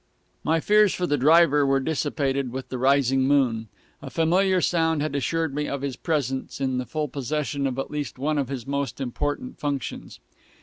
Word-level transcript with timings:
My 0.43 0.59
fears 0.59 0.95
for 0.95 1.05
the 1.05 1.15
driver 1.15 1.63
were 1.63 1.79
dissipated 1.79 2.51
with 2.51 2.69
the 2.69 2.79
rising 2.79 3.21
moon. 3.27 3.67
A 4.01 4.09
familiar 4.09 4.59
sound 4.59 4.99
had 5.03 5.15
assured 5.15 5.53
me 5.53 5.67
of 5.67 5.83
his 5.83 5.95
presence 5.95 6.59
in 6.59 6.79
the 6.79 6.87
full 6.87 7.07
possession 7.07 7.67
of 7.67 7.77
at 7.77 7.91
least 7.91 8.17
one 8.17 8.39
of 8.39 8.49
his 8.49 8.65
most 8.65 8.99
important 8.99 9.59
functions. 9.59 10.19